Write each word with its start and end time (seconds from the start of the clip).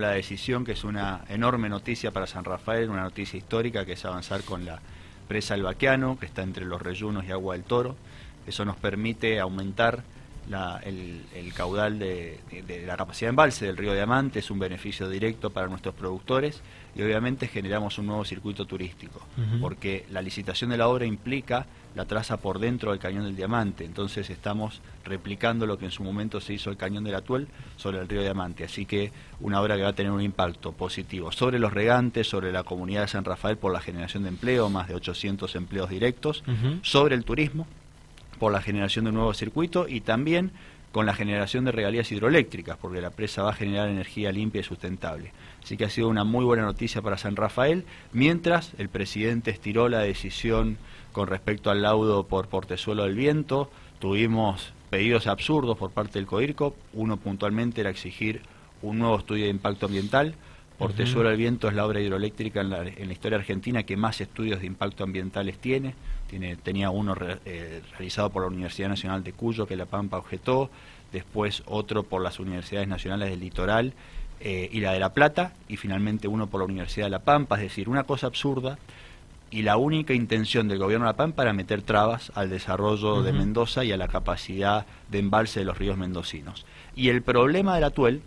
la 0.00 0.10
decisión, 0.10 0.64
que 0.64 0.72
es 0.72 0.84
una 0.84 1.24
enorme 1.28 1.68
noticia 1.68 2.10
para 2.10 2.26
San 2.26 2.44
Rafael, 2.44 2.90
una 2.90 3.02
noticia 3.02 3.38
histórica, 3.38 3.84
que 3.84 3.92
es 3.92 4.04
avanzar 4.04 4.42
con 4.42 4.64
la 4.64 4.80
presa 5.28 5.54
El 5.54 5.62
Baquiano, 5.62 6.18
que 6.18 6.26
está 6.26 6.42
entre 6.42 6.64
los 6.64 6.82
reyunos 6.82 7.24
y 7.24 7.32
Agua 7.32 7.54
del 7.54 7.64
Toro. 7.64 7.96
Eso 8.46 8.64
nos 8.64 8.76
permite 8.76 9.38
aumentar 9.38 10.02
el, 10.82 11.52
caudal 11.54 11.98
de, 11.98 12.40
la 12.86 12.96
capacidad 12.96 13.28
de 13.28 13.30
embalse 13.30 13.66
del 13.66 13.76
río 13.76 13.94
Diamante, 13.94 14.40
es 14.40 14.50
un 14.50 14.58
beneficio 14.58 15.08
directo 15.08 15.50
para 15.50 15.68
nuestros 15.68 15.94
productores 15.94 16.60
y 16.94 17.02
obviamente 17.02 17.46
generamos 17.46 17.98
un 17.98 18.06
nuevo 18.06 18.24
circuito 18.24 18.64
turístico, 18.64 19.20
porque 19.60 20.06
la 20.10 20.22
licitación 20.22 20.70
de 20.70 20.78
la 20.78 20.88
obra 20.88 21.06
implica 21.06 21.66
la 21.94 22.04
traza 22.04 22.36
por 22.36 22.58
dentro 22.58 22.90
del 22.90 23.00
cañón 23.00 23.24
del 23.24 23.36
Diamante, 23.36 23.84
entonces 23.84 24.30
estamos 24.30 24.80
replicando 25.04 25.66
lo 25.66 25.78
que 25.78 25.86
en 25.86 25.90
su 25.90 26.04
momento 26.04 26.40
se 26.40 26.54
hizo 26.54 26.70
el 26.70 26.76
cañón 26.76 27.04
del 27.04 27.14
Atuel 27.14 27.48
sobre 27.76 27.98
el 27.98 28.08
río 28.08 28.22
Diamante, 28.22 28.64
así 28.64 28.86
que 28.86 29.12
una 29.40 29.60
obra 29.60 29.76
que 29.76 29.82
va 29.82 29.88
a 29.88 29.94
tener 29.94 30.12
un 30.12 30.22
impacto 30.22 30.72
positivo 30.72 31.32
sobre 31.32 31.58
los 31.58 31.72
regantes, 31.72 32.28
sobre 32.28 32.52
la 32.52 32.62
comunidad 32.62 33.02
de 33.02 33.08
San 33.08 33.24
Rafael 33.24 33.56
por 33.56 33.72
la 33.72 33.80
generación 33.80 34.22
de 34.22 34.28
empleo, 34.28 34.70
más 34.70 34.88
de 34.88 34.94
800 34.94 35.54
empleos 35.56 35.90
directos, 35.90 36.44
sobre 36.82 37.14
el 37.16 37.24
turismo, 37.24 37.66
por 38.38 38.52
la 38.52 38.62
generación 38.62 39.04
de 39.04 39.10
un 39.10 39.16
nuevo 39.16 39.34
circuito 39.34 39.86
y 39.88 40.00
también 40.00 40.52
con 40.92 41.06
la 41.06 41.14
generación 41.14 41.64
de 41.64 41.72
regalías 41.72 42.10
hidroeléctricas, 42.10 42.76
porque 42.76 43.00
la 43.00 43.10
presa 43.10 43.42
va 43.42 43.50
a 43.50 43.54
generar 43.54 43.88
energía 43.88 44.32
limpia 44.32 44.60
y 44.60 44.64
sustentable. 44.64 45.32
Así 45.62 45.76
que 45.76 45.84
ha 45.84 45.90
sido 45.90 46.08
una 46.08 46.24
muy 46.24 46.44
buena 46.44 46.64
noticia 46.64 47.00
para 47.00 47.18
San 47.18 47.36
Rafael, 47.36 47.84
mientras 48.12 48.72
el 48.78 48.88
presidente 48.88 49.50
estiró 49.50 49.88
la 49.88 50.00
decisión 50.00 50.78
con 51.12 51.28
respecto 51.28 51.70
al 51.70 51.82
laudo 51.82 52.26
por 52.26 52.48
portezuelo 52.48 53.04
del 53.04 53.14
viento, 53.14 53.70
tuvimos 53.98 54.72
pedidos 54.90 55.26
absurdos 55.26 55.78
por 55.78 55.92
parte 55.92 56.18
del 56.18 56.26
COIRCO, 56.26 56.74
uno 56.92 57.16
puntualmente 57.16 57.80
era 57.80 57.90
exigir 57.90 58.42
un 58.82 58.98
nuevo 58.98 59.18
estudio 59.18 59.44
de 59.44 59.50
impacto 59.50 59.86
ambiental, 59.86 60.34
Portezuelo 60.80 61.28
del 61.28 61.36
Viento 61.36 61.68
es 61.68 61.74
la 61.74 61.84
obra 61.84 62.00
hidroeléctrica 62.00 62.62
en 62.62 62.70
la, 62.70 62.80
en 62.80 63.06
la, 63.06 63.12
historia 63.12 63.36
argentina 63.36 63.82
que 63.82 63.98
más 63.98 64.18
estudios 64.22 64.60
de 64.60 64.66
impacto 64.66 65.04
ambientales 65.04 65.58
tiene. 65.58 65.94
Tiene 66.30 66.54
tenía 66.54 66.90
uno 66.90 67.16
eh, 67.44 67.82
realizado 67.90 68.30
por 68.30 68.42
la 68.42 68.48
Universidad 68.48 68.88
Nacional 68.88 69.24
de 69.24 69.32
Cuyo 69.32 69.66
que 69.66 69.74
La 69.74 69.86
Pampa 69.86 70.16
objetó, 70.16 70.70
después 71.12 71.64
otro 71.66 72.04
por 72.04 72.22
las 72.22 72.38
universidades 72.38 72.86
nacionales 72.86 73.30
del 73.30 73.40
litoral 73.40 73.92
eh, 74.38 74.68
y 74.70 74.80
la 74.80 74.92
de 74.92 75.00
La 75.00 75.12
Plata, 75.12 75.54
y 75.68 75.76
finalmente 75.76 76.28
uno 76.28 76.46
por 76.46 76.60
la 76.60 76.66
Universidad 76.66 77.06
de 77.06 77.10
La 77.10 77.18
Pampa. 77.18 77.56
Es 77.56 77.62
decir, 77.62 77.88
una 77.88 78.04
cosa 78.04 78.28
absurda 78.28 78.78
y 79.50 79.62
la 79.62 79.76
única 79.76 80.14
intención 80.14 80.68
del 80.68 80.78
gobierno 80.78 81.06
de 81.06 81.12
La 81.12 81.16
Pampa 81.16 81.42
era 81.42 81.52
meter 81.52 81.82
trabas 81.82 82.30
al 82.36 82.48
desarrollo 82.48 83.22
de 83.22 83.32
Mendoza 83.32 83.84
y 83.84 83.90
a 83.90 83.96
la 83.96 84.06
capacidad 84.06 84.86
de 85.08 85.18
embalse 85.18 85.58
de 85.60 85.66
los 85.66 85.78
ríos 85.78 85.98
mendocinos. 85.98 86.64
Y 86.94 87.08
el 87.08 87.22
problema 87.22 87.74
del 87.74 87.84
Atuel 87.84 88.22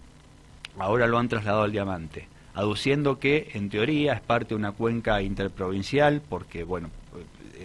ahora 0.78 1.08
lo 1.08 1.20
han 1.20 1.30
trasladado 1.30 1.64
al 1.64 1.72
Diamante 1.72 2.28
aduciendo 2.54 3.18
que 3.18 3.50
en 3.54 3.70
teoría 3.70 4.14
es 4.14 4.22
parte 4.22 4.50
de 4.50 4.56
una 4.56 4.74
cuenca 4.74 5.22
interprovincial, 5.22 6.22
porque 6.28 6.64
bueno, 6.64 6.90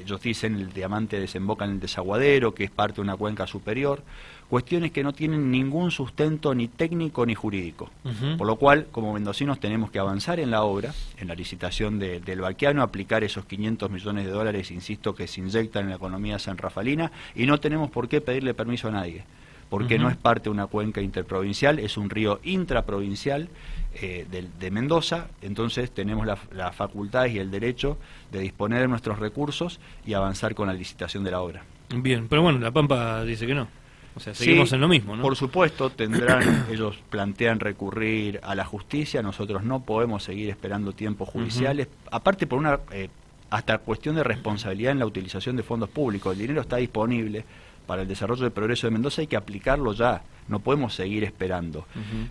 ellos 0.09 0.23
dicen 0.23 0.57
el 0.57 0.73
diamante 0.73 1.21
desemboca 1.21 1.67
en 1.67 1.73
el 1.73 1.81
desaguadero, 1.81 2.55
que 2.55 2.65
es 2.65 2.71
parte 2.71 2.97
de 2.97 3.03
una 3.03 3.17
cuenca 3.17 3.47
superior, 3.47 4.03
cuestiones 4.49 4.91
que 4.91 5.03
no 5.03 5.13
tienen 5.13 5.51
ningún 5.51 5.91
sustento 5.91 6.55
ni 6.55 6.67
técnico 6.69 7.27
ni 7.27 7.35
jurídico. 7.35 7.91
Por 8.39 8.47
lo 8.47 8.57
cual, 8.57 8.87
como 8.91 9.13
mendocinos 9.13 9.61
tenemos 9.61 9.91
que 9.91 9.99
avanzar 9.99 10.41
en 10.41 10.51
la 10.51 10.63
obra, 10.63 10.95
en 11.19 11.29
la 11.29 11.35
licitación 11.35 11.99
del 11.99 12.41
Baquiano, 12.41 12.83
aplicar 12.83 13.23
esos 13.23 13.45
500 13.45 13.91
millones 13.91 14.25
de 14.25 14.31
dólares, 14.31 14.71
insisto, 14.71 15.15
que 15.15 15.27
se 15.27 15.41
inyectan 15.41 15.85
en 15.85 15.91
la 15.91 15.97
economía 15.97 16.39
sanrafalina, 16.39 17.13
y 17.35 17.45
no 17.45 17.61
tenemos 17.61 17.91
por 17.91 18.09
qué 18.09 18.23
pedirle 18.23 18.55
permiso 18.55 18.89
a 18.89 18.93
nadie 18.93 19.25
porque 19.69 19.99
no 19.99 20.09
es 20.09 20.17
parte 20.17 20.45
de 20.45 20.51
una 20.51 20.67
cuenca 20.67 21.01
interprovincial, 21.01 21.79
es 21.79 21.97
un 21.97 22.11
río 22.11 22.41
intraprovincial 22.43 23.49
eh, 23.95 24.27
de, 24.31 24.71
Mendoza, 24.71 25.29
entonces 25.43 25.91
tenemos 25.91 26.27
la, 26.27 26.39
la, 26.53 26.73
facultad 26.73 27.27
y 27.27 27.39
el 27.39 27.51
derecho 27.51 27.99
de 28.31 28.41
disponer 28.41 28.83
de 28.83 28.89
nuestros 28.89 29.19
recursos 29.19 29.81
y 30.07 30.15
avanzar 30.15 30.55
con 30.55 30.69
la 30.69 30.75
licitación 30.75 31.25
de 31.25 31.31
la 31.31 31.41
obra. 31.41 31.65
Bien, 31.95 32.29
pero 32.29 32.43
bueno, 32.43 32.59
La 32.59 32.71
Pampa 32.71 33.25
dice 33.25 33.47
que 33.47 33.55
no. 33.55 33.67
O 34.15 34.21
sea, 34.21 34.35
seguimos 34.35 34.73
en 34.73 34.81
lo 34.81 34.89
mismo, 34.89 35.17
¿no? 35.17 35.23
Por 35.23 35.37
supuesto, 35.37 35.91
tendrán, 35.91 36.67
ellos 36.71 36.99
plantean 37.09 37.61
recurrir 37.61 38.41
a 38.43 38.55
la 38.55 38.65
justicia, 38.65 39.23
nosotros 39.23 39.63
no 39.63 39.81
podemos 39.81 40.23
seguir 40.23 40.51
esperando 40.51 40.93
tiempos 40.93 41.29
judiciales, 41.29 41.89
aparte 42.11 42.47
por 42.47 42.59
una 42.59 42.81
eh, 42.91 43.09
hasta 43.51 43.79
cuestión 43.79 44.17
de 44.17 44.25
responsabilidad 44.25 44.93
en 44.93 44.99
la 44.99 45.07
utilización 45.07 45.57
de 45.57 45.63
fondos 45.63 45.89
públicos, 45.89 46.33
el 46.33 46.39
dinero 46.41 46.61
está 46.61 46.77
disponible, 46.77 47.45
para 47.89 48.03
el 48.03 48.09
desarrollo 48.09 48.43
del 48.43 48.53
progreso 48.53 48.87
de 48.87 48.91
Mendoza 48.91 49.23
hay 49.23 49.27
que 49.27 49.37
aplicarlo 49.37 49.95
ya, 49.95 50.21
no 50.47 50.61
podemos 50.61 50.95
seguir 50.95 51.25
esperando. 51.25 51.87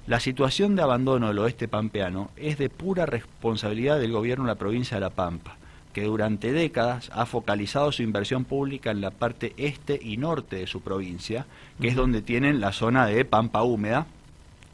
La 0.06 0.20
situación 0.20 0.76
de 0.76 0.84
abandono 0.84 1.30
del 1.30 1.40
oeste 1.40 1.68
pampeano 1.68 2.30
es 2.38 2.60
de 2.60 2.70
pura 2.70 3.08
responsabilidad 3.08 4.00
del 4.00 4.12
gobierno 4.12 4.46
de 4.46 4.52
la 4.52 4.60
provincia 4.60 4.98
de 4.98 5.02
La 5.02 5.10
Pampa, 5.10 5.58
que 5.94 6.04
durante 6.04 6.52
décadas 6.52 7.10
ha 7.12 7.26
focalizado 7.26 7.92
su 7.92 8.04
inversión 8.04 8.46
pública 8.46 8.92
en 8.92 9.02
la 9.02 9.10
parte 9.10 9.56
este 9.58 10.00
y 10.00 10.18
norte 10.18 10.58
de 10.58 10.68
su 10.68 10.82
provincia, 10.82 11.48
que 11.82 11.88
es 11.88 11.96
donde 11.96 12.22
tienen 12.22 12.62
la 12.62 12.72
zona 12.72 13.08
de 13.08 13.26
Pampa 13.26 13.64
húmeda, 13.64 14.06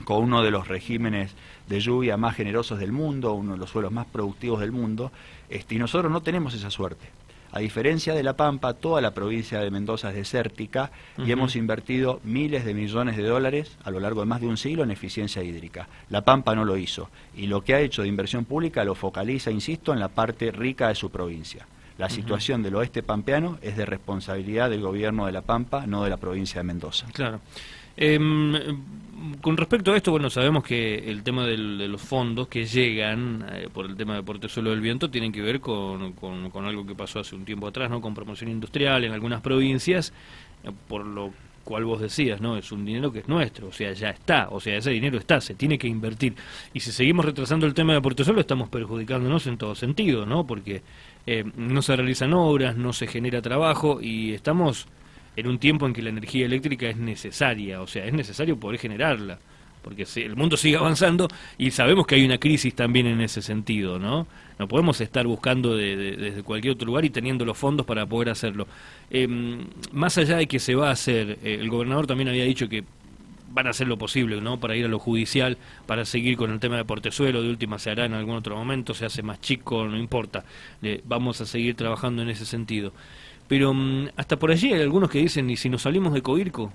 con 0.03 0.21
uno 0.21 0.43
de 0.43 0.51
los 0.51 0.67
regímenes 0.67 1.33
de 1.69 1.79
lluvia 1.79 2.17
más 2.17 2.35
generosos 2.35 2.77
del 2.77 2.91
mundo, 2.91 3.33
uno 3.35 3.53
de 3.53 3.57
los 3.57 3.69
suelos 3.69 3.93
más 3.93 4.05
productivos 4.05 4.59
del 4.59 4.73
mundo, 4.73 5.13
este, 5.49 5.75
y 5.75 5.79
nosotros 5.79 6.11
no 6.11 6.21
tenemos 6.21 6.53
esa 6.53 6.69
suerte. 6.69 7.07
A 7.53 7.59
diferencia 7.59 8.15
de 8.15 8.23
La 8.23 8.35
Pampa, 8.35 8.73
toda 8.73 8.99
la 8.99 9.13
provincia 9.13 9.59
de 9.59 9.69
Mendoza 9.69 10.09
es 10.09 10.15
desértica 10.15 10.91
y 11.19 11.31
hemos 11.31 11.55
invertido 11.55 12.19
miles 12.23 12.65
de 12.65 12.73
millones 12.73 13.15
de 13.15 13.21
dólares 13.21 13.77
a 13.83 13.91
lo 13.91 13.99
largo 13.99 14.21
de 14.21 14.25
más 14.25 14.41
de 14.41 14.47
un 14.47 14.57
siglo 14.57 14.83
en 14.83 14.89
eficiencia 14.89 15.43
hídrica. 15.43 15.87
La 16.09 16.21
Pampa 16.21 16.55
no 16.55 16.65
lo 16.65 16.77
hizo 16.77 17.11
y 17.35 17.45
lo 17.45 17.63
que 17.63 17.75
ha 17.75 17.79
hecho 17.79 18.01
de 18.01 18.07
inversión 18.07 18.45
pública 18.45 18.83
lo 18.83 18.95
focaliza, 18.95 19.51
insisto, 19.51 19.93
en 19.93 19.99
la 19.99 20.07
parte 20.07 20.49
rica 20.51 20.87
de 20.87 20.95
su 20.95 21.11
provincia. 21.11 21.67
La 21.99 22.09
situación 22.09 22.63
del 22.63 22.73
oeste 22.73 23.03
pampeano 23.03 23.59
es 23.61 23.77
de 23.77 23.85
responsabilidad 23.85 24.71
del 24.71 24.81
gobierno 24.81 25.27
de 25.27 25.31
La 25.31 25.43
Pampa, 25.43 25.85
no 25.85 26.03
de 26.03 26.09
la 26.09 26.17
provincia 26.17 26.59
de 26.59 26.63
Mendoza. 26.63 27.05
Claro. 27.13 27.39
Em, 27.95 28.53
con 29.41 29.55
respecto 29.57 29.93
a 29.93 29.97
esto, 29.97 30.11
bueno, 30.11 30.29
sabemos 30.29 30.63
que 30.63 31.09
el 31.09 31.23
tema 31.23 31.45
de 31.45 31.57
los 31.57 32.01
fondos 32.01 32.47
que 32.47 32.65
llegan 32.65 33.45
eh, 33.51 33.69
por 33.71 33.85
el 33.85 33.95
tema 33.95 34.15
de 34.15 34.23
Portezuelo 34.23 34.71
del 34.71 34.81
Viento 34.81 35.09
tienen 35.09 35.31
que 35.31 35.41
ver 35.41 35.59
con, 35.59 36.13
con, 36.13 36.65
algo 36.65 36.85
que 36.85 36.95
pasó 36.95 37.19
hace 37.19 37.35
un 37.35 37.45
tiempo 37.45 37.67
atrás, 37.67 37.89
¿no? 37.89 38.01
Con 38.01 38.13
promoción 38.13 38.49
industrial 38.49 39.03
en 39.03 39.13
algunas 39.13 39.41
provincias, 39.41 40.13
eh, 40.63 40.71
por 40.87 41.05
lo 41.05 41.31
cual 41.63 41.85
vos 41.85 42.01
decías, 42.01 42.41
¿no? 42.41 42.57
Es 42.57 42.71
un 42.71 42.83
dinero 42.83 43.11
que 43.11 43.19
es 43.19 43.27
nuestro, 43.27 43.67
o 43.67 43.71
sea, 43.71 43.93
ya 43.93 44.09
está, 44.09 44.49
o 44.49 44.59
sea, 44.59 44.75
ese 44.77 44.91
dinero 44.91 45.17
está, 45.17 45.39
se 45.39 45.53
tiene 45.55 45.77
que 45.77 45.87
invertir. 45.87 46.35
Y 46.73 46.81
si 46.81 46.91
seguimos 46.91 47.23
retrasando 47.25 47.65
el 47.65 47.73
tema 47.73 47.93
de 47.93 48.01
Portezuelo, 48.01 48.41
estamos 48.41 48.67
perjudicándonos 48.69 49.47
en 49.47 49.57
todo 49.57 49.73
sentido, 49.75 50.25
¿no? 50.25 50.45
Porque 50.45 50.81
eh, 51.25 51.45
no 51.55 51.81
se 51.81 51.95
realizan 51.95 52.33
obras, 52.33 52.75
no 52.75 52.91
se 52.91 53.07
genera 53.07 53.41
trabajo 53.41 54.01
y 54.01 54.33
estamos 54.33 54.87
en 55.35 55.47
un 55.47 55.59
tiempo 55.59 55.85
en 55.85 55.93
que 55.93 56.01
la 56.01 56.09
energía 56.09 56.45
eléctrica 56.45 56.87
es 56.87 56.97
necesaria, 56.97 57.81
o 57.81 57.87
sea, 57.87 58.05
es 58.05 58.13
necesario 58.13 58.57
poder 58.57 58.79
generarla, 58.79 59.39
porque 59.81 60.05
el 60.15 60.35
mundo 60.35 60.57
sigue 60.57 60.77
avanzando 60.77 61.27
y 61.57 61.71
sabemos 61.71 62.07
que 62.07 62.15
hay 62.15 62.25
una 62.25 62.37
crisis 62.37 62.73
también 62.73 63.07
en 63.07 63.21
ese 63.21 63.41
sentido, 63.41 63.99
¿no? 63.99 64.27
No 64.57 64.67
podemos 64.67 65.01
estar 65.01 65.25
buscando 65.25 65.75
desde 65.75 66.43
cualquier 66.43 66.75
otro 66.75 66.85
lugar 66.85 67.05
y 67.05 67.09
teniendo 67.09 67.43
los 67.43 67.57
fondos 67.57 67.85
para 67.85 68.05
poder 68.05 68.29
hacerlo. 68.29 68.67
Em, 69.09 69.65
más 69.91 70.17
allá 70.17 70.37
de 70.37 70.47
que 70.47 70.59
se 70.59 70.75
va 70.75 70.89
a 70.89 70.91
hacer, 70.91 71.39
eh, 71.43 71.57
el 71.59 71.69
gobernador 71.69 72.07
también 72.07 72.29
había 72.29 72.45
dicho 72.45 72.69
que 72.69 72.83
van 73.53 73.67
a 73.67 73.69
hacer 73.69 73.87
lo 73.87 73.97
posible, 73.97 74.41
¿no? 74.41 74.59
Para 74.59 74.75
ir 74.75 74.85
a 74.85 74.87
lo 74.87 74.99
judicial, 74.99 75.57
para 75.85 76.05
seguir 76.05 76.37
con 76.37 76.51
el 76.51 76.59
tema 76.59 76.77
de 76.77 76.85
portezuelo, 76.85 77.43
de 77.43 77.49
última 77.49 77.77
se 77.77 77.91
hará 77.91 78.05
en 78.05 78.13
algún 78.13 78.35
otro 78.35 78.55
momento, 78.55 78.93
se 78.93 79.05
hace 79.05 79.21
más 79.21 79.41
chico, 79.41 79.85
no 79.85 79.97
importa. 79.97 80.43
vamos 81.05 81.39
a 81.41 81.45
seguir 81.45 81.75
trabajando 81.75 82.21
en 82.23 82.29
ese 82.29 82.45
sentido. 82.45 82.93
Pero 83.47 83.73
mm, 83.73 84.09
hasta 84.15 84.37
por 84.37 84.51
allí 84.51 84.73
hay 84.73 84.81
algunos 84.81 85.09
que 85.09 85.19
dicen, 85.19 85.49
¿y 85.49 85.57
si 85.57 85.69
nos 85.69 85.83
salimos 85.83 86.13
de 86.13 86.21
Coirco? 86.21 86.71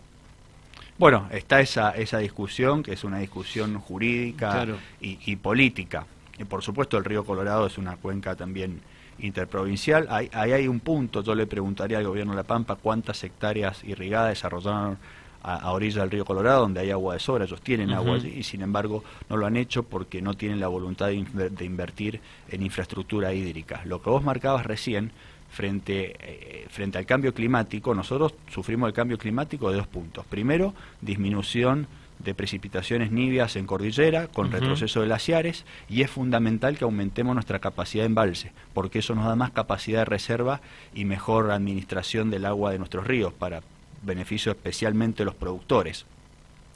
Bueno, 0.98 1.28
está 1.30 1.60
esa, 1.60 1.92
esa 1.92 2.18
discusión, 2.18 2.82
que 2.82 2.92
es 2.92 3.04
una 3.04 3.18
discusión 3.18 3.78
jurídica 3.78 4.66
y, 5.00 5.36
política. 5.36 6.06
Y 6.38 6.44
por 6.44 6.62
supuesto 6.62 6.98
el 6.98 7.04
río 7.04 7.24
Colorado 7.24 7.66
es 7.66 7.78
una 7.78 7.96
cuenca 7.96 8.34
también 8.34 8.80
interprovincial. 9.20 10.08
Ahí, 10.10 10.28
hay 10.32 10.66
un 10.66 10.80
punto, 10.80 11.22
yo 11.22 11.36
le 11.36 11.46
preguntaría 11.46 11.98
al 11.98 12.06
gobierno 12.06 12.32
de 12.32 12.38
La 12.38 12.42
Pampa 12.42 12.74
cuántas 12.74 13.22
hectáreas 13.22 13.84
irrigadas 13.84 14.30
desarrollaron 14.30 14.98
a, 15.40 15.70
orilla 15.70 16.00
del 16.00 16.10
río 16.10 16.24
Colorado, 16.24 16.62
donde 16.62 16.80
hay 16.80 16.90
agua 16.90 17.14
de 17.14 17.20
sobra, 17.20 17.44
ellos 17.44 17.62
tienen 17.62 17.92
agua 17.92 18.16
allí 18.16 18.34
y 18.36 18.42
sin 18.42 18.60
embargo 18.60 19.04
no 19.30 19.36
lo 19.36 19.46
han 19.46 19.56
hecho 19.56 19.84
porque 19.84 20.20
no 20.20 20.34
tienen 20.34 20.58
la 20.58 20.66
voluntad 20.66 21.06
de 21.06 21.64
invertir 21.64 22.20
en 22.50 22.62
infraestructura 22.62 23.32
hídrica. 23.32 23.82
Lo 23.84 24.02
que 24.02 24.10
vos 24.10 24.24
marcabas 24.24 24.66
recién 24.66 25.12
frente, 25.50 26.16
eh, 26.20 26.66
frente 26.68 26.98
al 26.98 27.06
cambio 27.06 27.34
climático, 27.34 27.94
nosotros 27.94 28.34
sufrimos 28.50 28.88
el 28.88 28.94
cambio 28.94 29.18
climático 29.18 29.70
de 29.70 29.78
dos 29.78 29.86
puntos. 29.86 30.24
Primero, 30.26 30.74
disminución 31.00 31.86
de 32.18 32.34
precipitaciones 32.34 33.12
nivias 33.12 33.56
en 33.56 33.66
cordillera 33.66 34.26
con 34.26 34.50
retroceso 34.50 35.00
de 35.00 35.06
glaciares 35.06 35.64
y 35.88 36.02
es 36.02 36.10
fundamental 36.10 36.76
que 36.76 36.84
aumentemos 36.84 37.34
nuestra 37.34 37.60
capacidad 37.60 38.02
de 38.02 38.08
embalse 38.08 38.52
porque 38.74 38.98
eso 38.98 39.14
nos 39.14 39.26
da 39.26 39.36
más 39.36 39.52
capacidad 39.52 40.00
de 40.00 40.04
reserva 40.04 40.60
y 40.94 41.04
mejor 41.04 41.50
administración 41.50 42.30
del 42.30 42.44
agua 42.44 42.72
de 42.72 42.78
nuestros 42.78 43.06
ríos 43.06 43.32
para 43.32 43.62
beneficio 44.02 44.52
especialmente 44.52 45.18
de 45.18 45.26
los 45.26 45.34
productores. 45.34 46.06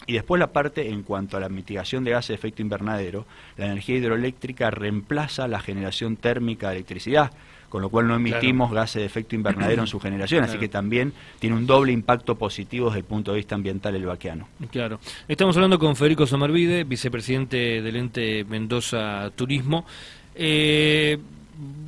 Y 0.06 0.14
después 0.14 0.40
la 0.40 0.52
parte 0.52 0.90
en 0.90 1.02
cuanto 1.02 1.36
a 1.36 1.40
la 1.40 1.48
mitigación 1.48 2.02
de 2.02 2.10
gases 2.10 2.28
de 2.28 2.34
efecto 2.34 2.62
invernadero, 2.62 3.24
la 3.56 3.66
energía 3.66 3.96
hidroeléctrica 3.96 4.70
reemplaza 4.70 5.46
la 5.46 5.60
generación 5.60 6.16
térmica 6.16 6.70
de 6.70 6.76
electricidad, 6.76 7.32
con 7.72 7.80
lo 7.80 7.88
cual 7.88 8.06
no 8.06 8.14
emitimos 8.14 8.70
gases 8.70 9.00
de 9.00 9.06
efecto 9.06 9.34
invernadero 9.34 9.80
en 9.80 9.86
su 9.86 9.98
generación, 9.98 10.44
así 10.44 10.58
que 10.58 10.68
también 10.68 11.14
tiene 11.38 11.56
un 11.56 11.66
doble 11.66 11.90
impacto 11.90 12.34
positivo 12.34 12.88
desde 12.88 12.98
el 12.98 13.06
punto 13.06 13.30
de 13.30 13.38
vista 13.38 13.54
ambiental 13.54 13.96
el 13.96 14.04
vaqueano. 14.04 14.46
Claro. 14.70 15.00
Estamos 15.26 15.56
hablando 15.56 15.78
con 15.78 15.96
Federico 15.96 16.26
Somarvide, 16.26 16.84
vicepresidente 16.84 17.80
del 17.80 17.96
ente 17.96 18.44
Mendoza 18.44 19.30
Turismo. 19.34 19.86
Eh, 20.34 21.18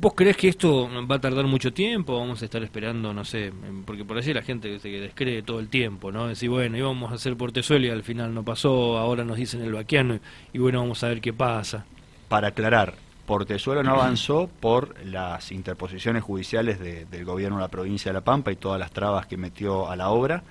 ¿Vos 0.01 0.13
crees 0.15 0.35
que 0.37 0.47
esto 0.47 0.89
va 1.05 1.17
a 1.17 1.21
tardar 1.21 1.45
mucho 1.45 1.71
tiempo? 1.71 2.17
Vamos 2.17 2.41
a 2.41 2.45
estar 2.45 2.63
esperando, 2.63 3.13
no 3.13 3.23
sé, 3.23 3.53
porque 3.85 4.03
por 4.03 4.17
allí 4.17 4.33
la 4.33 4.41
gente 4.41 4.79
se 4.79 4.89
descree 4.89 5.43
todo 5.43 5.59
el 5.59 5.67
tiempo, 5.67 6.11
¿no? 6.11 6.27
Decir, 6.27 6.49
bueno, 6.49 6.79
íbamos 6.79 7.11
a 7.11 7.15
hacer 7.15 7.37
Portezuelo 7.37 7.85
y 7.85 7.89
al 7.91 8.01
final 8.01 8.33
no 8.33 8.41
pasó, 8.41 8.97
ahora 8.97 9.23
nos 9.23 9.37
dicen 9.37 9.61
el 9.61 9.73
vaquiano 9.73 10.17
y 10.51 10.57
bueno, 10.57 10.79
vamos 10.79 11.03
a 11.03 11.09
ver 11.09 11.21
qué 11.21 11.31
pasa. 11.31 11.85
Para 12.27 12.47
aclarar, 12.47 13.04
Portezuelo 13.25 13.81
no 13.81 13.93
avanzó 13.93 14.47
por 14.59 15.03
las 15.03 15.51
interposiciones 15.51 16.23
judiciales 16.23 16.79
del 16.79 17.25
gobierno 17.25 17.57
de 17.57 17.63
la 17.63 17.69
provincia 17.69 18.09
de 18.09 18.13
La 18.13 18.23
Pampa 18.23 18.51
y 18.51 18.55
todas 18.55 18.79
las 18.79 18.91
trabas 18.91 19.25
que 19.25 19.35
metió 19.35 19.89
a 19.89 19.95
la 19.95 20.09
obra. 20.09 20.43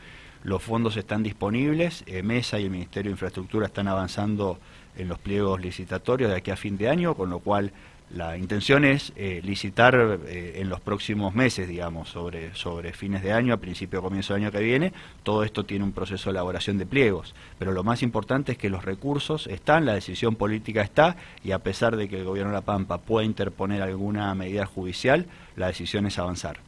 Los 0.43 0.62
fondos 0.62 0.97
están 0.97 1.23
disponibles, 1.23 2.03
eh, 2.06 2.23
Mesa 2.23 2.59
y 2.59 2.65
el 2.65 2.71
Ministerio 2.71 3.11
de 3.11 3.15
Infraestructura 3.15 3.67
están 3.67 3.88
avanzando 3.88 4.59
en 4.97 5.09
los 5.09 5.19
pliegos 5.19 5.61
licitatorios 5.61 6.31
de 6.31 6.37
aquí 6.37 6.50
a 6.50 6.56
fin 6.56 6.76
de 6.76 6.88
año, 6.88 7.15
con 7.15 7.31
lo 7.31 7.38
cual 7.38 7.73
la 8.10 8.36
intención 8.36 8.84
es 8.84 9.12
eh, 9.16 9.40
licitar 9.42 10.20
eh, 10.26 10.54
en 10.56 10.68
los 10.68 10.80
próximos 10.80 11.34
meses, 11.34 11.66
digamos, 11.66 12.10
sobre, 12.10 12.54
sobre 12.54 12.92
fines 12.92 13.22
de 13.22 13.32
año, 13.32 13.54
a 13.54 13.56
principio 13.56 13.98
o 13.98 14.02
comienzo 14.02 14.34
del 14.34 14.44
año 14.44 14.52
que 14.52 14.62
viene. 14.62 14.92
Todo 15.22 15.42
esto 15.42 15.64
tiene 15.64 15.84
un 15.84 15.92
proceso 15.92 16.30
de 16.30 16.32
elaboración 16.32 16.78
de 16.78 16.86
pliegos. 16.86 17.34
Pero 17.58 17.72
lo 17.72 17.82
más 17.82 18.02
importante 18.02 18.52
es 18.52 18.58
que 18.58 18.70
los 18.70 18.84
recursos 18.84 19.46
están, 19.46 19.86
la 19.86 19.94
decisión 19.94 20.36
política 20.36 20.82
está, 20.82 21.16
y 21.42 21.52
a 21.52 21.58
pesar 21.60 21.96
de 21.96 22.08
que 22.08 22.18
el 22.18 22.24
gobierno 22.24 22.52
de 22.52 22.58
La 22.58 22.64
Pampa 22.64 22.98
pueda 22.98 23.24
interponer 23.24 23.82
alguna 23.82 24.32
medida 24.34 24.66
judicial, 24.66 25.26
la 25.56 25.68
decisión 25.68 26.06
es 26.06 26.18
avanzar. 26.18 26.58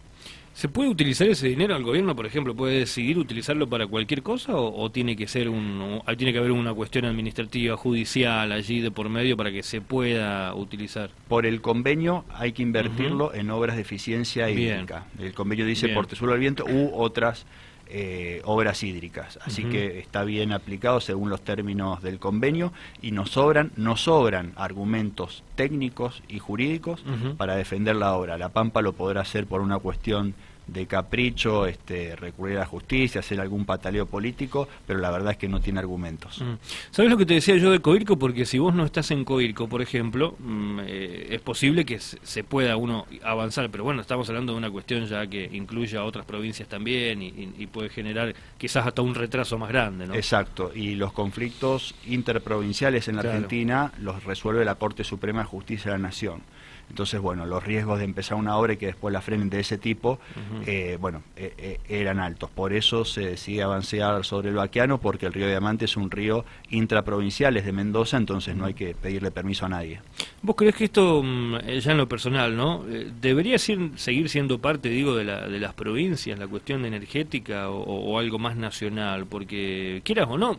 ¿Se 0.57 0.71
puede 0.71 0.89
utilizar 0.89 1.29
ese 1.29 1.49
dinero? 1.49 1.77
¿El 1.77 1.83
gobierno, 1.83 2.17
por 2.17 2.25
ejemplo, 2.25 2.57
puede 2.57 2.79
decidir 2.79 3.19
utilizarlo 3.19 3.69
para 3.69 3.87
cualquier 3.87 4.23
cosa 4.23 4.57
o, 4.57 4.91
tiene 4.91 5.15
que 5.15 5.29
ser 5.29 5.51
un, 5.51 6.01
tiene 6.17 6.33
que 6.33 6.39
haber 6.39 6.51
una 6.51 6.73
cuestión 6.73 7.05
administrativa, 7.05 7.77
judicial 7.77 8.51
allí 8.51 8.81
de 8.81 8.91
por 8.91 9.11
medio 9.11 9.37
para 9.37 9.53
que 9.53 9.63
se 9.63 9.83
pueda 9.83 10.55
utilizar? 10.55 11.11
Por 11.29 11.45
el 11.45 11.61
convenio 11.61 12.25
hay 12.31 12.53
que 12.53 12.63
invertirlo 12.63 13.35
en 13.35 13.51
obras 13.51 13.77
de 13.77 13.83
eficiencia 13.83 14.49
hídrica. 14.49 15.05
El 15.19 15.35
convenio 15.35 15.67
dice 15.67 15.91
Portezuelo 15.91 16.33
al 16.33 16.41
viento 16.41 16.65
u 16.65 16.91
otras 16.95 17.45
eh, 17.89 18.41
obras 18.45 18.83
hídricas. 18.83 19.39
Así 19.43 19.65
que 19.65 19.99
está 19.99 20.25
bien 20.25 20.53
aplicado 20.53 21.01
según 21.01 21.31
los 21.31 21.43
términos 21.43 22.03
del 22.03 22.19
convenio 22.19 22.73
y 23.01 23.13
nos 23.13 23.31
sobran, 23.31 23.71
nos 23.77 24.03
sobran 24.03 24.53
argumentos 24.57 25.45
técnicos 25.55 26.23
y 26.29 26.39
jurídicos 26.39 27.05
para 27.37 27.57
defender 27.57 27.97
la 27.97 28.15
obra. 28.15 28.39
La 28.39 28.49
Pampa 28.49 28.83
lo 28.83 28.93
podrá 28.93 29.21
hacer 29.21 29.47
por 29.47 29.61
una 29.61 29.79
cuestión 29.79 30.35
de 30.67 30.87
capricho, 30.87 31.67
este, 31.67 32.17
recurrir 32.17 32.57
a 32.57 32.61
la 32.61 32.67
justicia, 32.67 33.21
hacer 33.21 33.41
algún 33.41 33.65
pataleo 33.65 34.07
político, 34.07 34.69
pero 34.87 34.99
la 34.99 35.11
verdad 35.11 35.33
es 35.33 35.39
que 35.39 35.49
no 35.49 35.61
tiene 35.61 35.79
argumentos. 35.79 36.41
Mm. 36.41 36.55
¿Sabes 36.91 37.11
lo 37.11 37.17
que 37.17 37.27
te 37.27 37.35
decía 37.35 37.57
yo 37.57 37.71
de 37.71 37.81
Coirco? 37.81 38.19
Porque 38.19 38.45
si 38.47 38.59
vos 38.59 38.75
no 38.75 38.85
estás 38.85 39.11
en 39.11 39.25
Coirco, 39.25 39.69
por 39.69 39.81
ejemplo, 39.81 40.35
mm, 40.39 40.81
eh, 40.87 41.27
es 41.31 41.41
posible 41.41 41.85
que 41.85 42.01
se 42.01 42.45
pueda 42.45 42.77
uno 42.77 43.07
avanzar, 43.23 43.71
pero 43.71 43.85
bueno, 43.85 44.01
estamos 44.01 44.29
hablando 44.29 44.53
de 44.53 44.59
una 44.59 44.71
cuestión 44.71 45.07
ya 45.07 45.27
que 45.27 45.49
incluye 45.53 45.97
a 45.97 46.05
otras 46.05 46.25
provincias 46.25 46.69
también 46.69 47.23
y, 47.23 47.67
puede 47.67 47.89
generar 47.89 48.35
quizás 48.57 48.87
hasta 48.87 49.03
un 49.03 49.15
retraso 49.15 49.59
más 49.59 49.69
grande, 49.69 50.07
¿no? 50.07 50.15
Exacto, 50.15 50.71
y 50.75 50.95
los 50.95 51.13
conflictos 51.13 51.95
interprovinciales 52.07 53.09
en 53.09 53.17
la 53.17 53.23
Argentina 53.23 53.93
los 53.99 54.25
resuelve 54.25 54.65
la 54.65 54.77
Corte 54.77 55.05
Suprema 55.05 55.41
de 55.41 55.47
Justicia 55.47 55.91
de 55.91 55.99
la 55.99 56.03
Nación. 56.05 56.43
Entonces, 56.89 57.21
bueno, 57.21 57.47
los 57.47 57.65
riesgos 57.65 57.99
de 57.99 58.05
empezar 58.05 58.39
una 58.39 58.57
obra 58.57 58.75
y 58.75 58.77
que 58.77 58.87
después 58.87 59.13
la 59.13 59.21
frenen 59.21 59.51
de 59.51 59.61
ese 59.61 59.77
tipo, 59.77 60.19
eh, 60.67 60.97
bueno, 61.01 61.23
eh, 61.37 61.53
eh, 61.59 61.81
eran 61.89 62.21
altos. 62.21 62.49
Por 62.51 62.73
eso 62.73 63.05
se 63.05 63.23
decide 63.23 63.63
avanzar 63.63 64.25
sobre 64.25 64.51
el 64.51 64.55
Baquiano, 64.55 64.99
porque 64.99 65.27
el 65.27 65.33
río 65.33 65.49
Diamante 65.49 65.85
es 65.85 65.97
un 65.97 66.11
río 66.11 66.45
intraprovincial, 66.71 67.57
es 67.57 67.65
de 67.65 67.73
Mendoza, 67.73 68.17
entonces 68.17 68.57
no 68.57 68.67
hay 68.67 68.75
que 68.75 68.95
pedirle 68.95 69.31
permiso 69.31 69.67
a 69.67 69.69
nadie. 69.69 70.01
¿Vos 70.43 70.57
crees 70.57 70.75
que 70.75 70.85
esto, 70.85 71.23
mm, 71.23 71.59
ya 71.81 71.93
en 71.93 71.99
lo 71.99 72.09
personal, 72.09 72.57
¿no? 72.57 72.85
¿Debería 73.21 73.59
seguir 73.59 74.29
siendo 74.29 74.59
parte, 74.59 74.89
digo, 74.89 75.17
de, 75.17 75.25
la, 75.25 75.49
de 75.49 75.59
las 75.59 75.75
provincias, 75.75 76.39
la 76.39 76.47
cuestión 76.47 76.85
energética 76.85 77.69
o, 77.69 77.83
o 77.83 78.19
algo 78.19 78.39
más 78.39 78.57
nacional? 78.57 79.27
Porque, 79.27 80.01
quieras 80.05 80.29
o 80.31 80.39
no, 80.39 80.59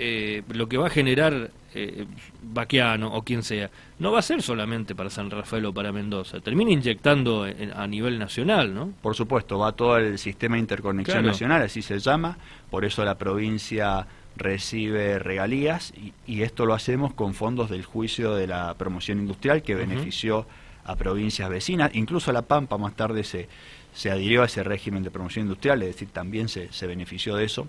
eh, 0.00 0.42
lo 0.50 0.68
que 0.68 0.76
va 0.76 0.86
a 0.86 0.90
generar 0.90 1.50
eh, 1.74 2.06
Baquiano 2.42 3.12
o 3.14 3.22
quien 3.22 3.42
sea, 3.42 3.70
no 3.98 4.12
va 4.12 4.20
a 4.20 4.22
ser 4.22 4.42
solamente 4.42 4.94
para 4.94 5.10
San 5.10 5.30
Rafael 5.30 5.66
o 5.66 5.72
para 5.72 5.92
Mendoza, 5.92 6.40
termina 6.40 6.70
inyectando 6.70 7.46
a 7.74 7.86
nivel 7.86 8.18
nacional, 8.18 8.74
¿no? 8.74 8.92
Por 9.02 9.14
supuesto, 9.14 9.58
va 9.58 9.72
todo 9.72 9.98
el 9.98 10.18
sistema 10.18 10.56
de 10.56 10.60
interconexión 10.60 11.24
nacional, 11.24 11.62
así 11.62 11.82
se 11.82 11.98
llama, 11.98 12.38
por 12.70 12.84
eso 12.84 13.04
la 13.04 13.18
provincia 13.18 14.06
recibe 14.36 15.18
regalías 15.18 15.92
y, 16.26 16.42
esto 16.42 16.64
lo 16.64 16.74
hacemos 16.74 17.12
con 17.12 17.34
fondos 17.34 17.68
del 17.68 17.84
juicio 17.84 18.34
de 18.34 18.46
la 18.46 18.74
promoción 18.74 19.18
industrial 19.18 19.62
que 19.62 19.74
benefició 19.74 20.46
a 20.84 20.96
provincias 20.96 21.50
vecinas, 21.50 21.90
incluso 21.94 22.32
La 22.32 22.42
Pampa 22.42 22.78
más 22.78 22.94
tarde 22.94 23.24
se, 23.24 23.48
se 23.92 24.10
adhirió 24.10 24.42
a 24.42 24.46
ese 24.46 24.62
régimen 24.62 25.02
de 25.02 25.10
promoción 25.10 25.46
industrial, 25.46 25.82
es 25.82 25.88
decir, 25.88 26.08
también 26.08 26.48
se, 26.48 26.72
se 26.72 26.86
benefició 26.86 27.36
de 27.36 27.44
eso. 27.44 27.66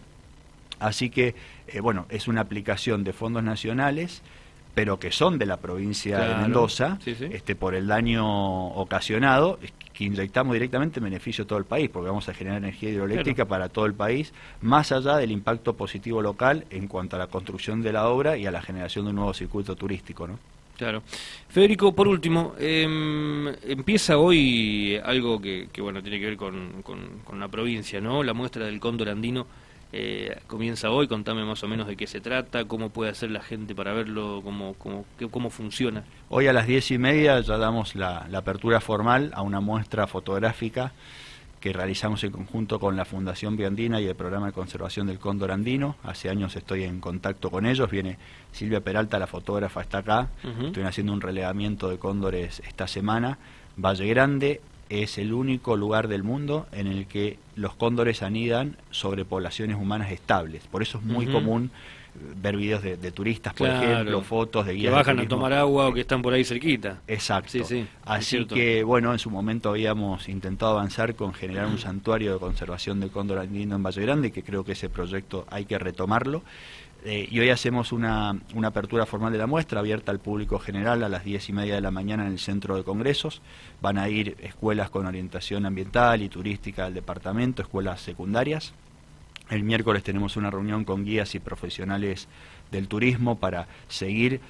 Así 0.79 1.09
que, 1.09 1.35
eh, 1.67 1.79
bueno, 1.81 2.05
es 2.09 2.27
una 2.27 2.41
aplicación 2.41 3.03
de 3.03 3.13
fondos 3.13 3.43
nacionales, 3.43 4.21
pero 4.73 4.99
que 4.99 5.11
son 5.11 5.37
de 5.37 5.45
la 5.45 5.57
provincia 5.57 6.19
de 6.19 6.35
Mendoza, 6.35 6.99
Este, 7.05 7.55
por 7.55 7.75
el 7.75 7.87
daño 7.87 8.67
ocasionado, 8.67 9.59
que 9.93 10.05
inyectamos 10.05 10.53
directamente 10.53 10.99
en 10.99 11.05
beneficio 11.05 11.43
a 11.43 11.47
todo 11.47 11.59
el 11.59 11.65
país, 11.65 11.89
porque 11.89 12.07
vamos 12.07 12.29
a 12.29 12.33
generar 12.33 12.59
energía 12.59 12.89
hidroeléctrica 12.89 13.45
para 13.45 13.67
todo 13.67 13.85
el 13.85 13.93
país, 13.93 14.31
más 14.61 14.91
allá 14.93 15.17
del 15.17 15.31
impacto 15.31 15.73
positivo 15.73 16.21
local 16.21 16.65
en 16.69 16.87
cuanto 16.87 17.17
a 17.17 17.19
la 17.19 17.27
construcción 17.27 17.81
de 17.81 17.91
la 17.91 18.07
obra 18.07 18.37
y 18.37 18.45
a 18.45 18.51
la 18.51 18.61
generación 18.61 19.05
de 19.05 19.09
un 19.09 19.17
nuevo 19.17 19.33
circuito 19.33 19.75
turístico, 19.75 20.27
¿no? 20.27 20.39
Claro. 20.77 21.03
Federico, 21.49 21.93
por 21.93 22.07
último, 22.07 22.55
em, 22.57 23.49
empieza 23.67 24.17
hoy 24.17 24.97
algo 25.03 25.41
que, 25.41 25.67
bueno 25.81 26.01
tiene 26.01 26.21
que 26.21 26.25
ver 26.27 26.37
con, 26.37 26.81
con, 26.83 27.19
con 27.25 27.37
la 27.37 27.49
provincia, 27.49 27.99
¿no? 27.99 28.23
La 28.23 28.33
muestra 28.33 28.65
del 28.65 28.79
cóndor 28.79 29.09
andino 29.09 29.45
eh, 29.91 30.37
comienza 30.45 30.91
hoy, 30.91 31.07
contame 31.07 31.43
más 31.43 31.63
o 31.63 31.67
menos 31.67 31.87
de 31.87 31.95
qué 31.95 32.05
se 32.05 32.21
trata, 32.21 32.65
cómo 32.65 32.89
puede 32.89 33.09
hacer 33.09 33.31
la 33.31 33.41
gente 33.41 33.73
para 33.73 33.91
verlo, 33.93 34.41
cómo, 34.43 34.75
cómo, 34.75 35.05
cómo 35.31 35.49
funciona. 35.49 36.03
Hoy 36.29 36.45
a 36.45 36.53
las 36.53 36.67
diez 36.67 36.91
y 36.91 36.99
media 36.99 37.39
ya 37.39 37.57
damos 37.57 37.95
la, 37.95 38.27
apertura 38.33 38.81
formal 38.81 39.31
a 39.33 39.41
una 39.41 39.59
muestra 39.59 40.05
fotográfica 40.05 40.91
que 41.59 41.73
realizamos 41.73 42.23
en 42.23 42.31
conjunto 42.31 42.79
con 42.79 42.95
la 42.95 43.03
Fundación 43.03 43.57
Biandina 43.57 43.99
y 43.99 44.05
el 44.05 44.15
Programa 44.15 44.45
de 44.45 44.53
Conservación 44.53 45.07
del 45.07 45.19
Cóndor 45.19 45.51
Andino. 45.51 45.95
Hace 46.03 46.29
años 46.29 46.55
estoy 46.55 46.83
en 46.83 47.01
contacto 47.01 47.49
con 47.49 47.65
ellos. 47.65 47.89
Viene 47.89 48.17
Silvia 48.53 48.79
Peralta, 48.81 49.19
la 49.19 49.27
fotógrafa, 49.27 49.81
está 49.81 49.97
acá. 49.97 50.29
Estoy 50.63 50.83
haciendo 50.83 51.11
un 51.11 51.19
relevamiento 51.19 51.89
de 51.89 51.97
cóndores 51.97 52.61
esta 52.65 52.87
semana. 52.87 53.39
Valle 53.75 54.07
Grande, 54.07 54.61
es 54.89 55.17
el 55.17 55.33
único 55.33 55.77
lugar 55.77 56.07
del 56.07 56.23
mundo 56.23 56.67
en 56.71 56.87
el 56.87 57.05
que 57.05 57.37
los 57.55 57.75
cóndores 57.75 58.23
anidan 58.23 58.75
sobre 58.91 59.23
poblaciones 59.23 59.77
humanas 59.77 60.11
estables. 60.11 60.63
Por 60.67 60.81
eso 60.81 60.97
es 60.97 61.03
muy 61.03 61.27
común 61.27 61.71
ver 62.41 62.57
videos 62.57 62.81
de, 62.81 63.11
turistas, 63.11 63.53
por 63.53 63.69
ejemplo, 63.69 64.21
fotos 64.21 64.65
de 64.65 64.73
guías. 64.73 64.91
Que 64.91 64.95
bajan 64.95 65.19
a 65.19 65.27
tomar 65.27 65.53
agua 65.53 65.87
o 65.87 65.93
que 65.93 66.01
están 66.01 66.21
por 66.21 66.33
ahí 66.33 66.43
cerquita. 66.43 66.99
Exacto. 67.07 67.59
Así 68.03 68.45
que, 68.45 68.83
bueno, 68.83 69.13
en 69.13 69.19
su 69.19 69.29
momento 69.29 69.69
habíamos 69.69 70.27
intentado 70.27 70.73
avanzar 70.73 71.15
con 71.15 71.33
generar 71.33 71.67
un 71.67 71.77
santuario 71.77 72.33
de 72.33 72.39
conservación 72.39 72.99
del 72.99 73.11
cóndor 73.11 73.39
andino 73.39 73.75
en 73.75 73.83
Valle 73.83 74.01
Grande, 74.01 74.31
que 74.31 74.43
creo 74.43 74.63
que 74.63 74.73
ese 74.73 74.89
proyecto 74.89 75.45
hay 75.49 75.65
que 75.65 75.77
retomarlo. 75.77 76.43
Eh, 77.05 77.27
y 77.31 77.39
hoy 77.39 77.49
hacemos 77.49 77.93
una, 77.93 78.37
una, 78.53 78.67
apertura 78.69 79.05
formal 79.05 79.31
de 79.31 79.37
la 79.37 79.47
muestra, 79.47 79.79
abierta 79.79 80.11
al 80.11 80.19
público 80.19 80.59
general 80.59 81.01
a 81.03 81.09
las 81.09 81.23
diez 81.23 81.47
y 81.47 81.53
media 81.53 81.75
de 81.75 81.81
la 81.81 81.91
mañana 81.91 82.25
en 82.25 82.33
el 82.33 82.39
centro 82.39 82.75
de 82.75 82.83
congresos. 82.83 83.41
Van 83.81 83.97
a 83.97 84.09
ir 84.09 84.35
escuelas 84.41 84.89
con 84.89 85.05
orientación 85.05 85.65
ambiental 85.65 86.21
y 86.21 86.29
turística 86.29 86.85
del 86.85 86.95
departamento, 86.95 87.61
escuelas 87.61 88.01
secundarias. 88.01 88.73
El 89.49 89.63
miércoles 89.63 90.03
tenemos 90.03 90.37
una 90.37 90.51
reunión 90.51 90.83
con 90.83 91.05
guías 91.05 91.33
y 91.35 91.39
profesionales 91.39 92.27
del 92.69 92.87
turismo 92.87 93.39
para 93.39 93.67
seguir 93.87 94.41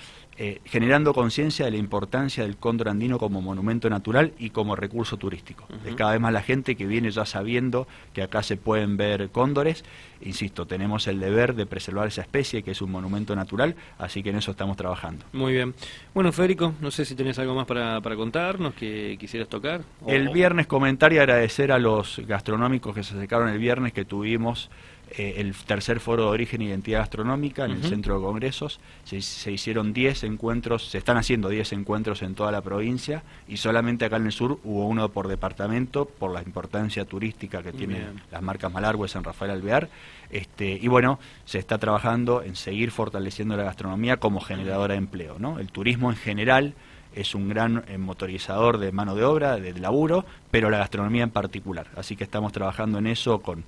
eh, 0.42 0.62
generando 0.64 1.14
conciencia 1.14 1.66
de 1.66 1.72
la 1.72 1.78
importancia 1.78 2.44
del 2.44 2.56
cóndor 2.56 2.88
andino 2.88 3.20
como 3.20 3.42
monumento 3.42 3.90
natural 3.90 4.32
y 4.40 4.52
como 4.52 4.74
recurso 4.74 5.18
turístico. 5.18 5.66
De 5.84 5.96
cada 5.96 6.12
vez 6.12 6.22
más 6.22 6.32
la 6.32 6.42
gente 6.42 6.78
que 6.78 6.86
viene 6.88 7.12
ya 7.12 7.26
sabiendo 7.26 7.90
que 8.14 8.22
acá 8.22 8.42
se 8.42 8.56
pueden 8.56 8.96
ver 8.96 9.32
cóndores. 9.32 9.84
Insisto, 10.22 10.66
tenemos 10.66 11.08
el 11.08 11.20
deber 11.20 11.56
de 11.56 11.66
preservar 11.66 12.08
esa 12.08 12.22
especie 12.22 12.64
que 12.64 12.72
es 12.72 12.82
un 12.82 12.90
monumento 12.90 13.36
natural, 13.36 13.76
así 13.98 14.24
que 14.24 14.30
en 14.30 14.38
eso 14.38 14.52
estamos 14.52 14.78
trabajando. 14.78 15.26
Muy 15.34 15.52
bien. 15.52 15.74
Bueno, 16.14 16.32
Federico, 16.32 16.74
no 16.80 16.90
sé 16.90 17.04
si 17.04 17.16
tenés 17.16 17.38
algo 17.38 17.54
más 17.54 17.66
para, 17.66 18.00
contarnos 18.16 18.74
que 18.76 19.18
quisieras 19.20 19.50
tocar. 19.50 19.82
El 20.08 20.30
viernes 20.30 20.68
comentar 20.68 21.12
y 21.12 21.18
agradecer 21.18 21.74
a 21.74 21.80
los 21.80 22.22
gastronómicos 22.26 22.96
que 22.96 23.04
se 23.04 23.14
acercaron 23.14 23.50
el 23.50 23.58
viernes 23.58 23.92
que 23.92 24.06
tuvimos 24.06 24.70
eh, 25.18 25.36
el 25.38 25.56
tercer 25.56 26.00
foro 26.00 26.24
de 26.24 26.30
origen 26.30 26.62
e 26.62 26.66
identidad 26.66 27.00
gastronómica 27.00 27.66
en 27.66 27.72
el 27.72 27.84
centro 27.84 28.16
de 28.16 28.22
congresos. 28.22 28.80
Se, 29.06 29.52
hicieron 29.52 29.94
10 29.94 30.24
encuentros, 30.24 30.90
se 30.90 30.98
están 30.98 31.18
haciendo 31.18 31.50
10 31.50 31.74
encuentros 31.74 32.22
en 32.22 32.36
toda 32.36 32.52
la 32.52 32.62
provincia 32.62 33.24
y 33.48 33.58
solamente 33.58 34.06
acá 34.06 34.18
en 34.18 34.28
el 34.28 34.32
sur 34.32 34.60
hubo 34.64 34.88
uno 34.88 35.10
por 35.10 35.28
departamento 35.28 36.06
por 36.06 36.32
la 36.32 36.42
importancia 36.42 37.06
turística 37.06 37.64
que 37.64 37.74
tienen 37.74 38.22
las 38.32 38.42
marcas 38.42 38.72
Malargüe, 38.72 39.08
San 39.08 39.24
Rafael 39.24 39.52
Alvear. 39.52 39.90
Este, 40.30 40.78
y 40.80 40.88
bueno, 40.88 41.20
se 41.46 41.58
está 41.58 41.80
trabajando 41.80 42.44
en 42.44 42.56
seguir 42.56 42.92
fortaleciendo 42.92 43.58
la 43.58 43.64
gastronomía 43.64 44.18
como 44.18 44.42
generadora 44.42 44.94
de 44.94 45.00
empleo. 45.00 45.38
¿no? 45.40 45.60
El 45.60 45.72
turismo 45.72 46.12
en 46.12 46.18
general 46.18 46.76
es 47.16 47.34
un 47.34 47.50
gran 47.50 47.84
eh, 47.88 47.98
motorizador 47.98 48.78
de 48.78 48.92
mano 48.92 49.16
de 49.16 49.24
obra, 49.24 49.58
de 49.58 49.74
laburo, 49.74 50.26
pero 50.52 50.70
la 50.70 50.78
gastronomía 50.78 51.24
en 51.24 51.32
particular. 51.32 51.88
Así 51.96 52.16
que 52.16 52.24
estamos 52.24 52.52
trabajando 52.52 53.00
en 53.00 53.08
eso 53.08 53.42
con 53.42 53.64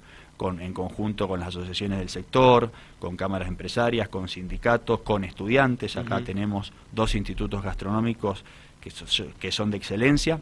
en 0.50 0.74
conjunto 0.74 1.28
con 1.28 1.40
las 1.40 1.50
asociaciones 1.50 2.00
del 2.00 2.10
sector, 2.10 2.72
con 3.00 3.16
cámaras 3.16 3.48
empresarias, 3.48 4.10
con 4.10 4.28
sindicatos, 4.28 5.02
con 5.02 5.24
estudiantes. 5.24 5.98
Acá 5.98 6.22
tenemos 6.22 6.74
dos 6.92 7.16
institutos 7.16 7.64
gastronómicos 7.64 8.44
que, 8.82 9.52
son 9.52 9.72
de 9.72 9.78
excelencia 9.78 10.40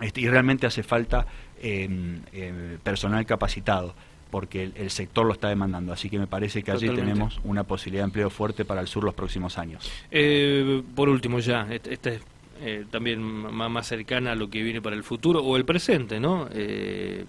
este, 0.00 0.20
y 0.20 0.28
realmente 0.28 0.66
hace 0.66 0.82
falta 0.82 1.26
em, 1.62 2.20
em, 2.32 2.78
personal 2.78 3.24
capacitado 3.24 3.94
porque 4.30 4.70
el, 4.74 4.90
sector 4.90 5.26
lo 5.26 5.34
está 5.34 5.48
demandando. 5.48 5.92
Así 5.92 6.08
que 6.08 6.18
me 6.18 6.26
parece 6.26 6.62
que 6.62 6.70
allí 6.70 6.88
tenemos 6.88 7.38
una 7.44 7.64
posibilidad 7.64 8.04
de 8.04 8.06
empleo 8.06 8.30
fuerte 8.30 8.64
para 8.64 8.80
el 8.80 8.88
sur 8.88 9.04
los 9.04 9.12
próximos 9.12 9.58
años. 9.58 9.90
Eh, 10.10 10.82
por 10.94 11.10
último, 11.10 11.38
ya, 11.38 11.68
esta 11.70 12.10
es 12.10 12.22
eh, 12.64 12.84
también 12.90 13.20
más 13.20 13.88
cercana 13.88 14.32
a 14.32 14.34
lo 14.36 14.48
que 14.48 14.62
viene 14.62 14.80
para 14.80 14.94
el 14.94 15.02
futuro 15.02 15.40
o 15.40 15.56
el 15.56 15.64
presente, 15.64 16.20
¿no? 16.20 16.48
Eh, 16.52 17.24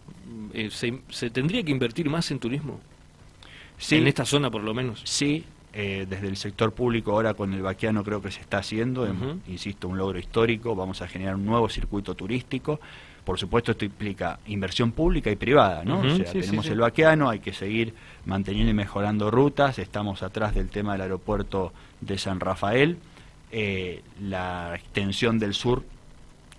eh, 0.53 0.69
se, 1.09 1.29
tendría 1.29 1.63
que 1.63 1.71
invertir 1.71 2.09
más 2.09 2.29
en 2.31 2.39
turismo? 2.39 2.79
Sí, 3.77 3.97
en 3.97 4.07
esta 4.07 4.25
zona 4.25 4.49
por 4.49 4.63
lo 4.63 4.73
menos. 4.73 5.01
Sí, 5.03 5.43
eh, 5.73 6.05
desde 6.07 6.27
el 6.27 6.37
sector 6.37 6.73
público 6.73 7.11
ahora 7.11 7.33
con 7.33 7.53
el 7.53 7.61
vaqueano 7.61 8.03
creo 8.03 8.21
que 8.21 8.31
se 8.31 8.41
está 8.41 8.59
haciendo, 8.59 9.07
insisto, 9.47 9.87
un 9.87 9.97
logro 9.97 10.19
histórico, 10.19 10.75
vamos 10.75 11.01
a 11.01 11.07
generar 11.07 11.35
un 11.35 11.45
nuevo 11.45 11.67
circuito 11.67 12.15
turístico. 12.15 12.79
Por 13.25 13.39
supuesto 13.39 13.71
esto 13.71 13.85
implica 13.85 14.39
inversión 14.47 14.91
pública 14.91 15.31
y 15.31 15.35
privada, 15.37 15.83
¿no? 15.85 16.01
o 16.01 16.15
sea, 16.15 16.25
tenemos 16.25 16.67
el 16.67 16.79
vaqueano, 16.79 17.29
hay 17.29 17.39
que 17.39 17.53
seguir 17.53 17.93
manteniendo 18.25 18.71
y 18.71 18.73
mejorando 18.73 19.31
rutas, 19.31 19.79
estamos 19.79 20.23
atrás 20.23 20.53
del 20.53 20.69
tema 20.69 20.91
del 20.91 21.03
aeropuerto 21.03 21.71
de 22.01 22.17
San 22.17 22.41
Rafael, 22.41 22.97
eh, 23.51 24.01
la 24.21 24.73
extensión 24.75 25.39
del 25.39 25.53
sur 25.53 25.83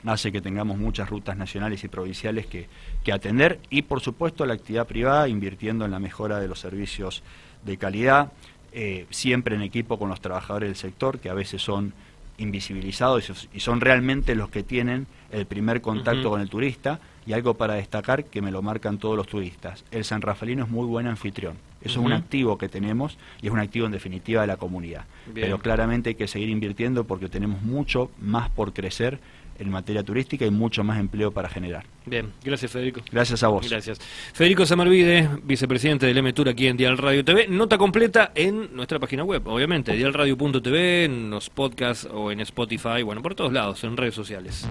hace 0.07 0.33
que 0.33 0.41
tengamos 0.41 0.79
muchas 0.79 1.09
rutas 1.09 1.37
nacionales 1.37 1.83
y 1.85 1.89
provinciales 1.89 2.47
que, 2.47 2.69
atender 3.13 3.61
y 3.71 3.83
por 3.83 4.01
supuesto 4.01 4.45
la 4.47 4.55
actividad 4.55 4.87
privada 4.87 5.29
invirtiendo 5.29 5.85
en 5.85 5.91
la 5.91 5.99
mejora 5.99 6.41
de 6.41 6.49
los 6.49 6.59
servicios 6.59 7.23
de 7.65 7.77
calidad, 7.77 8.33
eh, 8.73 9.07
siempre 9.11 9.55
en 9.55 9.63
equipo 9.63 9.99
con 9.99 10.09
los 10.09 10.21
trabajadores 10.21 10.69
del 10.69 10.77
sector 10.77 11.19
que 11.19 11.29
a 11.29 11.35
veces 11.35 11.63
son 11.63 11.93
invisibilizados 12.39 13.49
y 13.53 13.61
son 13.61 13.81
realmente 13.81 14.35
los 14.35 14.51
que 14.51 14.63
tienen 14.63 15.07
el 15.31 15.47
primer 15.47 15.81
contacto 15.81 16.31
con 16.31 16.41
el 16.41 16.49
turista 16.49 16.99
y 17.27 17.33
algo 17.33 17.55
para 17.55 17.75
destacar 17.75 18.25
que 18.25 18.43
me 18.43 18.51
lo 18.51 18.63
marcan 18.63 18.99
todos 18.99 19.17
los 19.17 19.27
turistas. 19.27 19.85
El 19.91 20.05
San 20.05 20.21
Rafaelino 20.21 20.65
es 20.65 20.71
muy 20.71 20.87
buen 20.87 21.07
anfitrión. 21.07 21.57
Eso 21.85 22.01
es 22.01 22.07
un 22.07 22.13
activo 22.13 22.59
que 22.59 22.69
tenemos 22.69 23.19
y 23.43 23.47
es 23.47 23.53
un 23.53 23.59
activo 23.59 23.87
en 23.87 23.93
definitiva 23.93 24.41
de 24.41 24.47
la 24.47 24.57
comunidad. 24.57 25.05
Pero 25.33 25.59
claramente 25.59 26.11
hay 26.11 26.15
que 26.15 26.27
seguir 26.27 26.49
invirtiendo 26.49 27.05
porque 27.05 27.29
tenemos 27.29 27.63
mucho 27.63 28.11
más 28.21 28.49
por 28.51 28.73
crecer 28.73 29.21
en 29.59 29.71
materia 29.71 30.03
turística 30.03 30.45
y 30.45 30.51
mucho 30.51 30.83
más 30.85 30.99
empleo 30.99 31.31
para 31.31 31.49
generar. 31.49 31.85
Bien, 32.07 32.33
gracias 32.43 32.71
Federico. 32.71 33.03
Gracias 33.11 33.43
a 33.43 33.49
vos. 33.49 33.69
Gracias. 33.69 34.01
Federico 34.33 34.67
Samarvide, 34.67 35.29
vicepresidente 35.43 36.07
del 36.07 36.23
MTUR 36.23 36.49
aquí 36.49 36.67
en 36.67 36.77
Dial 36.77 36.99
Radio 36.99 37.25
TV. 37.25 37.47
Nota 37.49 37.79
completa 37.79 38.33
en 38.35 38.75
nuestra 38.75 38.99
página 38.99 39.25
web, 39.25 39.47
obviamente, 39.47 39.93
dialradio.tv, 39.93 41.05
en 41.05 41.31
los 41.31 41.51
podcasts 41.51 42.09
o 42.13 42.31
en 42.33 42.41
Spotify, 42.41 43.03
bueno, 43.03 43.23
por 43.23 43.35
todos 43.35 43.53
lados, 43.53 43.85
en 43.85 43.97
redes 43.97 44.15
sociales. 44.15 44.67